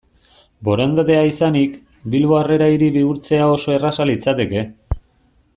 Borondatea 0.69 1.19
izanik, 1.31 1.77
Bilbo 2.15 2.39
Harrera 2.39 2.71
Hiri 2.77 2.91
bihurtzea 2.97 3.53
oso 3.59 3.79
erraza 3.79 4.13
litzateke. 4.15 4.69